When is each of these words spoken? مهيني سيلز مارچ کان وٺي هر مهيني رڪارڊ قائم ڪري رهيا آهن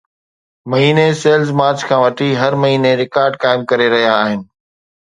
مهيني 0.69 1.07
سيلز 1.21 1.49
مارچ 1.59 1.79
کان 1.89 1.99
وٺي 2.05 2.29
هر 2.41 2.53
مهيني 2.61 2.91
رڪارڊ 3.03 3.33
قائم 3.43 3.61
ڪري 3.69 3.87
رهيا 3.93 4.15
آهن 4.23 4.39